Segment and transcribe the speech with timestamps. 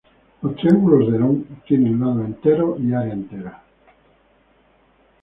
[0.41, 3.63] Los triángulos de Herón tienen lados enteros y área entera.